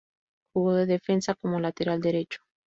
[0.55, 2.41] Jugó de defensa como lateral derecho.